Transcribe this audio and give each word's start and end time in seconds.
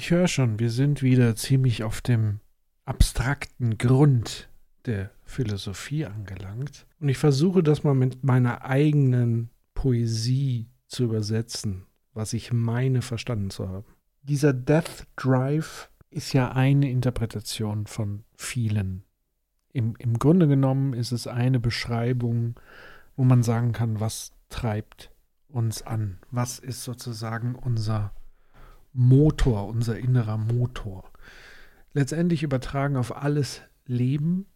Ich 0.00 0.10
höre 0.10 0.28
schon, 0.28 0.58
wir 0.58 0.70
sind 0.70 1.02
wieder 1.02 1.36
ziemlich 1.36 1.84
auf 1.84 2.00
dem 2.00 2.40
abstrakten 2.86 3.76
Grund 3.76 4.48
der 4.86 5.10
Philosophie 5.24 6.06
angelangt. 6.06 6.86
Und 7.00 7.10
ich 7.10 7.18
versuche 7.18 7.62
das 7.62 7.84
mal 7.84 7.94
mit 7.94 8.24
meiner 8.24 8.64
eigenen 8.64 9.50
Poesie 9.74 10.70
zu 10.86 11.04
übersetzen, 11.04 11.84
was 12.14 12.32
ich 12.32 12.50
meine 12.50 13.02
verstanden 13.02 13.50
zu 13.50 13.68
haben. 13.68 13.94
Dieser 14.22 14.54
Death 14.54 15.06
Drive 15.16 15.90
ist 16.08 16.32
ja 16.32 16.50
eine 16.52 16.90
Interpretation 16.90 17.86
von 17.86 18.24
vielen. 18.34 19.02
Im, 19.74 19.96
Im 19.98 20.18
Grunde 20.18 20.48
genommen 20.48 20.94
ist 20.94 21.12
es 21.12 21.26
eine 21.26 21.60
Beschreibung, 21.60 22.58
wo 23.16 23.24
man 23.24 23.42
sagen 23.42 23.72
kann, 23.72 24.00
was 24.00 24.32
treibt 24.48 25.10
uns 25.48 25.82
an? 25.82 26.20
Was 26.30 26.58
ist 26.58 26.84
sozusagen 26.84 27.54
unser 27.54 28.14
Motor, 28.92 29.68
unser 29.68 29.98
innerer 29.98 30.38
Motor? 30.38 31.10
Letztendlich 31.92 32.42
übertragen 32.42 32.96
auf 32.96 33.16
alles 33.16 33.62
Leben, 33.86 34.46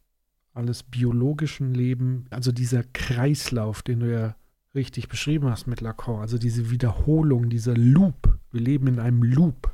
alles 0.52 0.82
biologischen 0.84 1.74
Leben, 1.74 2.26
also 2.30 2.52
dieser 2.52 2.84
Kreislauf, 2.84 3.82
den 3.82 4.00
du 4.00 4.12
ja 4.12 4.36
richtig 4.74 5.08
beschrieben 5.08 5.48
hast 5.50 5.66
mit 5.66 5.80
Lacan, 5.80 6.20
also 6.20 6.38
diese 6.38 6.70
Wiederholung, 6.70 7.48
dieser 7.48 7.76
Loop. 7.76 8.38
Wir 8.50 8.60
leben 8.60 8.86
in 8.86 9.00
einem 9.00 9.22
Loop, 9.22 9.72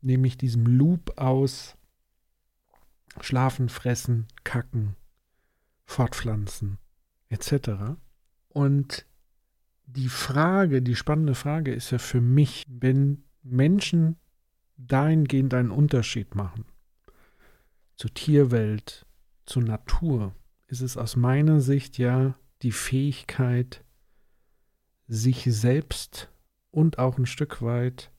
nämlich 0.00 0.38
diesem 0.38 0.66
Loop 0.66 1.18
aus 1.18 1.76
Schlafen, 3.20 3.68
Fressen, 3.68 4.26
Kacken, 4.44 4.94
Fortpflanzen 5.84 6.78
etc. 7.28 7.96
Und 8.48 9.06
die 9.86 10.08
Frage, 10.08 10.82
die 10.82 10.94
spannende 10.94 11.34
Frage 11.34 11.72
ist 11.72 11.90
ja 11.90 11.98
für 11.98 12.20
mich, 12.20 12.64
wenn 12.68 13.24
Menschen 13.42 14.16
dahingehend 14.76 15.54
einen 15.54 15.70
Unterschied 15.70 16.34
machen 16.34 16.64
zur 18.00 18.14
Tierwelt, 18.14 19.04
zur 19.44 19.62
Natur, 19.62 20.34
ist 20.68 20.80
es 20.80 20.96
aus 20.96 21.16
meiner 21.16 21.60
Sicht 21.60 21.98
ja 21.98 22.34
die 22.62 22.72
Fähigkeit, 22.72 23.84
sich 25.06 25.44
selbst 25.44 26.30
und 26.70 26.98
auch 26.98 27.18
ein 27.18 27.26
Stück 27.26 27.60
weit 27.60 28.10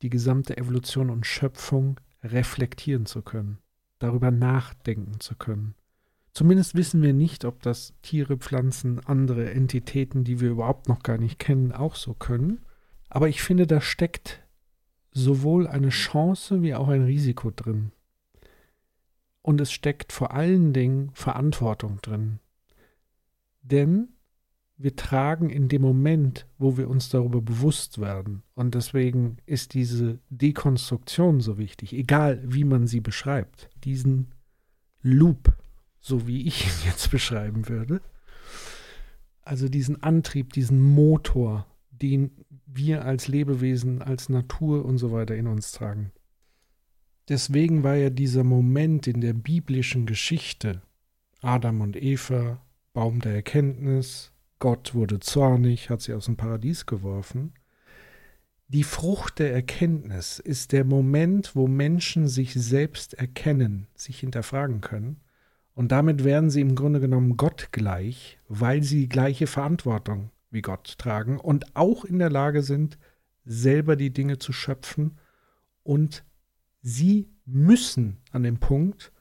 die 0.00 0.08
gesamte 0.08 0.56
Evolution 0.56 1.10
und 1.10 1.26
Schöpfung 1.26 2.00
reflektieren 2.22 3.04
zu 3.04 3.20
können, 3.20 3.58
darüber 3.98 4.30
nachdenken 4.30 5.20
zu 5.20 5.34
können. 5.34 5.74
Zumindest 6.32 6.74
wissen 6.74 7.02
wir 7.02 7.12
nicht, 7.12 7.44
ob 7.44 7.60
das 7.60 7.92
Tiere, 8.00 8.38
Pflanzen, 8.38 8.98
andere 9.04 9.50
Entitäten, 9.50 10.24
die 10.24 10.40
wir 10.40 10.48
überhaupt 10.48 10.88
noch 10.88 11.02
gar 11.02 11.18
nicht 11.18 11.38
kennen, 11.38 11.70
auch 11.70 11.96
so 11.96 12.14
können. 12.14 12.64
Aber 13.14 13.28
ich 13.28 13.42
finde, 13.42 13.68
da 13.68 13.80
steckt 13.80 14.42
sowohl 15.12 15.68
eine 15.68 15.90
Chance 15.90 16.62
wie 16.62 16.74
auch 16.74 16.88
ein 16.88 17.04
Risiko 17.04 17.52
drin. 17.52 17.92
Und 19.40 19.60
es 19.60 19.70
steckt 19.70 20.12
vor 20.12 20.32
allen 20.32 20.72
Dingen 20.72 21.12
Verantwortung 21.14 22.00
drin. 22.02 22.40
Denn 23.62 24.08
wir 24.76 24.96
tragen 24.96 25.48
in 25.48 25.68
dem 25.68 25.80
Moment, 25.80 26.48
wo 26.58 26.76
wir 26.76 26.90
uns 26.90 27.08
darüber 27.08 27.40
bewusst 27.40 28.00
werden, 28.00 28.42
und 28.56 28.74
deswegen 28.74 29.36
ist 29.46 29.74
diese 29.74 30.18
Dekonstruktion 30.30 31.40
so 31.40 31.56
wichtig, 31.56 31.92
egal 31.92 32.42
wie 32.44 32.64
man 32.64 32.88
sie 32.88 33.00
beschreibt, 33.00 33.70
diesen 33.84 34.32
Loop, 35.02 35.54
so 36.00 36.26
wie 36.26 36.48
ich 36.48 36.66
ihn 36.66 36.84
jetzt 36.86 37.12
beschreiben 37.12 37.68
würde. 37.68 38.00
Also 39.42 39.68
diesen 39.68 40.02
Antrieb, 40.02 40.52
diesen 40.52 40.82
Motor, 40.82 41.68
den 41.92 42.32
wir 42.74 43.04
als 43.04 43.28
Lebewesen, 43.28 44.02
als 44.02 44.28
Natur 44.28 44.84
und 44.84 44.98
so 44.98 45.12
weiter 45.12 45.36
in 45.36 45.46
uns 45.46 45.72
tragen. 45.72 46.12
Deswegen 47.28 47.82
war 47.82 47.94
ja 47.94 48.10
dieser 48.10 48.44
Moment 48.44 49.06
in 49.06 49.20
der 49.20 49.32
biblischen 49.32 50.06
Geschichte, 50.06 50.82
Adam 51.40 51.80
und 51.80 51.96
Eva, 51.96 52.60
Baum 52.92 53.20
der 53.20 53.34
Erkenntnis, 53.34 54.32
Gott 54.58 54.94
wurde 54.94 55.20
zornig, 55.20 55.90
hat 55.90 56.02
sie 56.02 56.14
aus 56.14 56.26
dem 56.26 56.36
Paradies 56.36 56.86
geworfen. 56.86 57.54
Die 58.68 58.84
Frucht 58.84 59.38
der 59.38 59.52
Erkenntnis 59.52 60.38
ist 60.38 60.72
der 60.72 60.84
Moment, 60.84 61.54
wo 61.54 61.66
Menschen 61.66 62.28
sich 62.28 62.54
selbst 62.54 63.14
erkennen, 63.14 63.88
sich 63.94 64.20
hinterfragen 64.20 64.80
können 64.80 65.20
und 65.74 65.90
damit 65.90 66.24
werden 66.24 66.50
sie 66.50 66.60
im 66.60 66.76
Grunde 66.76 67.00
genommen 67.00 67.36
Gott 67.36 67.68
gleich, 67.72 68.38
weil 68.48 68.82
sie 68.82 69.00
die 69.00 69.08
gleiche 69.08 69.46
Verantwortung 69.46 70.30
wie 70.54 70.62
Gott 70.62 70.96
tragen 70.98 71.38
und 71.38 71.76
auch 71.76 72.04
in 72.04 72.18
der 72.18 72.30
Lage 72.30 72.62
sind, 72.62 72.98
selber 73.44 73.96
die 73.96 74.12
Dinge 74.12 74.38
zu 74.38 74.52
schöpfen. 74.52 75.18
Und 75.82 76.24
sie 76.80 77.28
müssen 77.44 78.22
an 78.30 78.42
dem 78.42 78.58
Punkt 78.58 79.12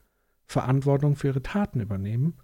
Verantwortung 0.46 1.16
für 1.16 1.28
ihre 1.28 1.42
Taten 1.42 1.82
übernehmen. 1.82 2.36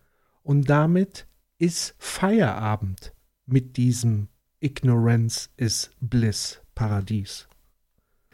Und 0.43 0.69
damit 0.69 1.27
ist 1.57 1.95
Feierabend 1.99 3.13
mit 3.45 3.77
diesem 3.77 4.27
Ignorance 4.59 5.49
is 5.55 5.91
Bliss 6.01 6.61
Paradies. 6.75 7.47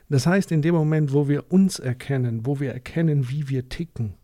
Das 0.09 0.25
heißt, 0.25 0.51
in 0.51 0.61
dem 0.61 0.75
Moment, 0.75 1.13
wo 1.13 1.27
wir 1.27 1.51
uns 1.51 1.79
erkennen, 1.79 2.45
wo 2.45 2.59
wir 2.59 2.71
erkennen, 2.71 3.29
wie 3.29 3.49
wir 3.49 3.69
ticken, 3.69 4.15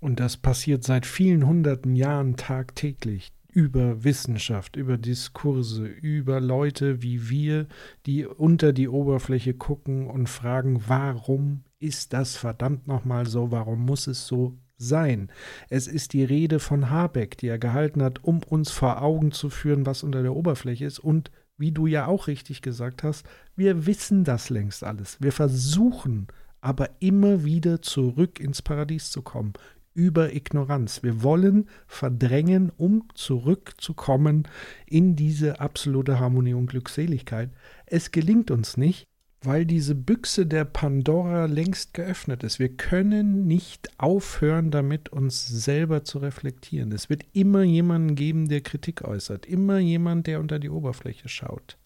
und 0.00 0.20
das 0.20 0.36
passiert 0.36 0.84
seit 0.84 1.06
vielen 1.06 1.46
hunderten 1.46 1.96
Jahren 1.96 2.36
tagtäglich 2.36 3.32
über 3.56 4.04
Wissenschaft, 4.04 4.76
über 4.76 4.98
Diskurse, 4.98 5.86
über 5.86 6.40
Leute 6.42 7.00
wie 7.00 7.30
wir, 7.30 7.66
die 8.04 8.26
unter 8.26 8.74
die 8.74 8.86
Oberfläche 8.86 9.54
gucken 9.54 10.08
und 10.08 10.28
fragen, 10.28 10.82
warum 10.88 11.64
ist 11.78 12.12
das 12.12 12.36
verdammt 12.36 12.86
nochmal 12.86 13.24
so, 13.24 13.50
warum 13.50 13.86
muss 13.86 14.08
es 14.08 14.26
so 14.26 14.58
sein? 14.76 15.32
Es 15.70 15.86
ist 15.86 16.12
die 16.12 16.22
Rede 16.22 16.58
von 16.58 16.90
Habeck, 16.90 17.38
die 17.38 17.48
er 17.48 17.58
gehalten 17.58 18.02
hat, 18.02 18.22
um 18.22 18.42
uns 18.42 18.70
vor 18.70 19.00
Augen 19.00 19.32
zu 19.32 19.48
führen, 19.48 19.86
was 19.86 20.02
unter 20.02 20.22
der 20.22 20.36
Oberfläche 20.36 20.84
ist 20.84 20.98
und 20.98 21.30
wie 21.56 21.72
du 21.72 21.86
ja 21.86 22.04
auch 22.04 22.26
richtig 22.26 22.60
gesagt 22.60 23.02
hast, 23.02 23.24
wir 23.56 23.86
wissen 23.86 24.24
das 24.24 24.50
längst 24.50 24.84
alles. 24.84 25.16
Wir 25.22 25.32
versuchen 25.32 26.26
aber 26.60 26.90
immer 26.98 27.44
wieder 27.44 27.80
zurück 27.80 28.38
ins 28.38 28.60
Paradies 28.60 29.10
zu 29.10 29.22
kommen, 29.22 29.54
über 29.96 30.34
Ignoranz. 30.34 31.02
Wir 31.02 31.22
wollen 31.22 31.68
verdrängen, 31.86 32.70
um 32.76 33.04
zurückzukommen 33.14 34.46
in 34.86 35.16
diese 35.16 35.58
absolute 35.60 36.20
Harmonie 36.20 36.54
und 36.54 36.66
Glückseligkeit. 36.66 37.50
Es 37.86 38.12
gelingt 38.12 38.50
uns 38.50 38.76
nicht, 38.76 39.08
weil 39.40 39.64
diese 39.64 39.94
Büchse 39.94 40.44
der 40.44 40.64
Pandora 40.64 41.46
längst 41.46 41.94
geöffnet 41.94 42.42
ist. 42.44 42.58
Wir 42.58 42.76
können 42.76 43.46
nicht 43.46 43.88
aufhören, 43.98 44.70
damit 44.70 45.08
uns 45.08 45.46
selber 45.46 46.04
zu 46.04 46.18
reflektieren. 46.18 46.92
Es 46.92 47.08
wird 47.08 47.24
immer 47.32 47.62
jemanden 47.62 48.16
geben, 48.16 48.48
der 48.48 48.60
Kritik 48.60 49.02
äußert, 49.02 49.46
immer 49.46 49.78
jemand, 49.78 50.26
der 50.26 50.40
unter 50.40 50.58
die 50.58 50.70
Oberfläche 50.70 51.28
schaut. 51.28 51.78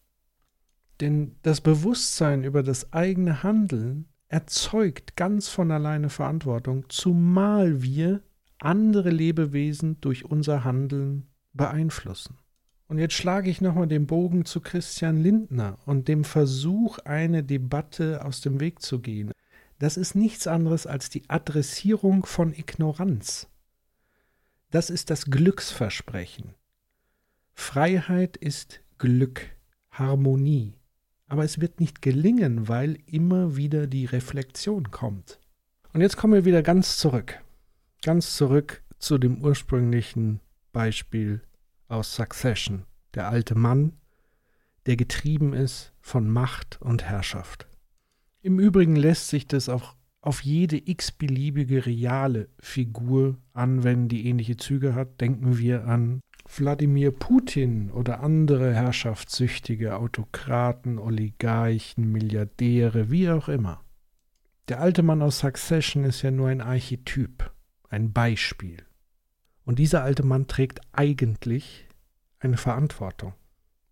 Denn 1.01 1.37
das 1.43 1.61
Bewusstsein 1.61 2.45
über 2.45 2.63
das 2.63 2.93
eigene 2.93 3.43
Handeln 3.43 4.07
erzeugt 4.31 5.17
ganz 5.17 5.49
von 5.49 5.71
alleine 5.73 6.09
Verantwortung, 6.09 6.85
zumal 6.89 7.83
wir 7.83 8.23
andere 8.59 9.11
Lebewesen 9.11 10.01
durch 10.01 10.25
unser 10.25 10.65
Handeln 10.65 11.27
beeinflussen. 11.53 12.39
Und 12.87 12.99
jetzt 12.99 13.15
schlage 13.15 13.51
ich 13.51 13.61
nochmal 13.61 13.89
den 13.89 14.07
Bogen 14.07 14.45
zu 14.45 14.61
Christian 14.61 15.21
Lindner 15.21 15.79
und 15.85 16.09
dem 16.09 16.25
Versuch, 16.25 16.99
eine 17.01 17.43
Debatte 17.43 18.25
aus 18.25 18.41
dem 18.41 18.61
Weg 18.61 18.81
zu 18.83 19.01
gehen. 19.01 19.33
Das 19.79 19.97
ist 19.97 20.15
nichts 20.15 20.47
anderes 20.47 20.87
als 20.87 21.11
die 21.11 21.29
Adressierung 21.29 22.25
von 22.25 22.53
Ignoranz. 22.53 23.49
Das 24.71 24.91
ist 24.91 25.11
das 25.11 25.27
Glücksversprechen. 25.27 26.55
Freiheit 27.53 28.37
ist 28.37 28.81
Glück, 28.99 29.51
Harmonie. 29.91 30.80
Aber 31.31 31.45
es 31.45 31.61
wird 31.61 31.79
nicht 31.79 32.03
gelingen, 32.03 32.67
weil 32.67 32.99
immer 33.07 33.57
wieder 33.57 33.87
die 33.87 34.05
Reflexion 34.05 34.91
kommt. 34.91 35.39
Und 35.93 36.01
jetzt 36.01 36.17
kommen 36.17 36.35
wir 36.35 36.45
wieder 36.45 36.63
ganz 36.63 36.97
zurück. 36.99 37.41
Ganz 38.03 38.35
zurück 38.35 38.83
zu 38.99 39.17
dem 39.17 39.41
ursprünglichen 39.41 40.41
Beispiel 40.73 41.41
aus 41.87 42.17
Succession. 42.17 42.85
Der 43.15 43.29
alte 43.29 43.55
Mann, 43.55 43.93
der 44.87 44.97
getrieben 44.97 45.53
ist 45.53 45.93
von 46.01 46.29
Macht 46.29 46.83
und 46.83 47.05
Herrschaft. 47.05 47.69
Im 48.43 48.59
Übrigen 48.59 48.97
lässt 48.97 49.29
sich 49.29 49.47
das 49.47 49.69
auch 49.69 49.95
auf 50.23 50.43
jede 50.43 50.79
x-beliebige 50.85 51.87
reale 51.87 52.49
Figur 52.59 53.39
anwenden, 53.53 54.09
die 54.09 54.27
ähnliche 54.27 54.57
Züge 54.57 54.97
hat. 54.97 55.21
Denken 55.21 55.59
wir 55.59 55.85
an 55.87 56.23
Wladimir 56.59 57.13
Putin 57.13 57.91
oder 57.91 58.21
andere 58.21 58.75
herrschaftssüchtige 58.75 59.97
Autokraten, 59.97 60.99
Oligarchen, 60.99 62.11
Milliardäre, 62.11 63.11
wie 63.11 63.31
auch 63.31 63.49
immer. 63.49 63.85
Der 64.69 64.81
alte 64.81 65.03
Mann 65.03 65.23
aus 65.23 65.41
Succession 65.41 66.05
ist 66.05 66.23
ja 66.23 66.31
nur 66.31 66.49
ein 66.49 66.61
Archetyp, 66.61 67.53
ein 67.89 68.13
Beispiel. 68.13 68.79
Und 69.65 69.79
dieser 69.79 70.03
alte 70.03 70.25
Mann 70.25 70.49
trägt 70.49 70.81
eigentlich 70.93 71.87
eine 72.41 72.57
Verantwortung. 72.57 73.35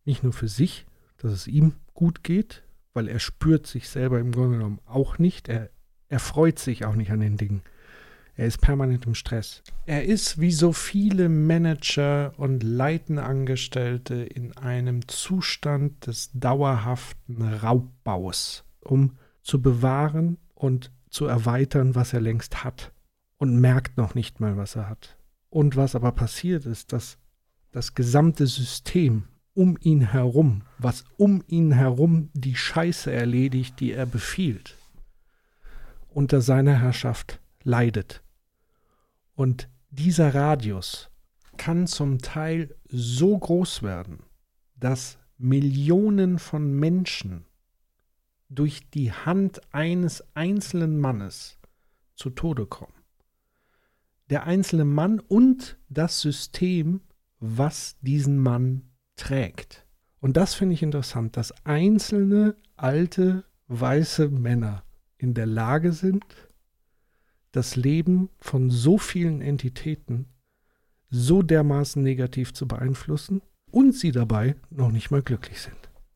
Nicht 0.04 0.22
nur 0.22 0.32
für 0.32 0.48
sich, 0.48 0.86
dass 1.18 1.32
es 1.32 1.46
ihm 1.46 1.74
gut 1.94 2.24
geht, 2.24 2.64
weil 2.94 3.08
er 3.08 3.18
spürt 3.18 3.66
sich 3.66 3.88
selber 3.88 4.18
im 4.18 4.32
Grunde 4.32 4.58
genommen 4.58 4.80
auch 4.86 5.18
nicht. 5.18 5.48
Er, 5.48 5.70
er 6.08 6.18
freut 6.18 6.58
sich 6.58 6.84
auch 6.84 6.94
nicht 6.94 7.10
an 7.10 7.20
den 7.20 7.36
Dingen. 7.36 7.62
Er 8.38 8.46
ist 8.46 8.60
permanent 8.60 9.04
im 9.04 9.16
Stress. 9.16 9.64
Er 9.84 10.04
ist 10.04 10.40
wie 10.40 10.52
so 10.52 10.72
viele 10.72 11.28
Manager 11.28 12.32
und 12.36 12.62
leitende 12.62 13.24
Angestellte 13.24 14.14
in 14.14 14.56
einem 14.56 15.08
Zustand 15.08 16.06
des 16.06 16.30
dauerhaften 16.34 17.42
Raubbaus, 17.42 18.62
um 18.78 19.16
zu 19.42 19.60
bewahren 19.60 20.38
und 20.54 20.92
zu 21.10 21.26
erweitern, 21.26 21.96
was 21.96 22.12
er 22.12 22.20
längst 22.20 22.62
hat 22.62 22.92
und 23.38 23.60
merkt 23.60 23.96
noch 23.96 24.14
nicht 24.14 24.38
mal, 24.38 24.56
was 24.56 24.76
er 24.76 24.88
hat. 24.88 25.18
Und 25.50 25.74
was 25.74 25.96
aber 25.96 26.12
passiert 26.12 26.64
ist, 26.64 26.92
dass 26.92 27.18
das 27.72 27.96
gesamte 27.96 28.46
System 28.46 29.24
um 29.52 29.76
ihn 29.80 30.00
herum, 30.12 30.62
was 30.78 31.04
um 31.16 31.42
ihn 31.48 31.72
herum 31.72 32.30
die 32.34 32.54
Scheiße 32.54 33.10
erledigt, 33.10 33.80
die 33.80 33.90
er 33.90 34.06
befiehlt, 34.06 34.76
unter 36.08 36.40
seiner 36.40 36.78
Herrschaft 36.78 37.40
leidet. 37.64 38.22
Und 39.38 39.68
dieser 39.90 40.34
Radius 40.34 41.10
kann 41.56 41.86
zum 41.86 42.18
Teil 42.18 42.74
so 42.88 43.38
groß 43.38 43.84
werden, 43.84 44.24
dass 44.74 45.16
Millionen 45.36 46.40
von 46.40 46.74
Menschen 46.74 47.46
durch 48.48 48.90
die 48.90 49.12
Hand 49.12 49.60
eines 49.72 50.24
einzelnen 50.34 50.98
Mannes 50.98 51.56
zu 52.16 52.30
Tode 52.30 52.66
kommen. 52.66 53.04
Der 54.28 54.42
einzelne 54.42 54.84
Mann 54.84 55.20
und 55.20 55.78
das 55.88 56.20
System, 56.20 57.02
was 57.38 57.96
diesen 58.00 58.38
Mann 58.38 58.90
trägt. 59.14 59.86
Und 60.18 60.36
das 60.36 60.54
finde 60.54 60.74
ich 60.74 60.82
interessant, 60.82 61.36
dass 61.36 61.54
einzelne 61.64 62.56
alte 62.74 63.44
weiße 63.68 64.30
Männer 64.30 64.82
in 65.16 65.34
der 65.34 65.46
Lage 65.46 65.92
sind, 65.92 66.24
das 67.52 67.76
Leben 67.76 68.28
von 68.40 68.70
so 68.70 68.98
vielen 68.98 69.40
Entitäten 69.40 70.26
so 71.10 71.42
dermaßen 71.42 72.02
negativ 72.02 72.52
zu 72.52 72.68
beeinflussen 72.68 73.40
und 73.70 73.94
sie 73.94 74.12
dabei 74.12 74.56
noch 74.70 74.90
nicht 74.90 75.10
mal 75.10 75.22
glücklich 75.22 75.60
sind. 75.60 75.87